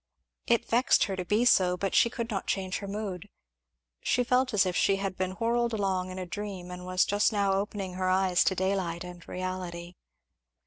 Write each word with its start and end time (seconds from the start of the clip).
It 0.47 0.67
vexed 0.67 1.03
her 1.03 1.15
to 1.15 1.23
be 1.23 1.45
so, 1.45 1.77
but 1.77 1.93
she 1.93 2.09
could 2.09 2.31
not 2.31 2.47
change 2.47 2.79
her 2.79 2.87
mood. 2.87 3.29
She 4.01 4.23
felt 4.23 4.51
as 4.51 4.65
if 4.65 4.75
she 4.75 4.95
had 4.95 5.15
been 5.15 5.33
whirled 5.33 5.73
along 5.73 6.09
in 6.09 6.17
a 6.17 6.25
dream 6.25 6.71
and 6.71 6.87
was 6.87 7.05
now 7.07 7.17
just 7.17 7.33
opening 7.35 7.93
her 7.93 8.09
eyes 8.09 8.43
to 8.45 8.55
daylight 8.55 9.03
and 9.03 9.27
reality. 9.27 9.93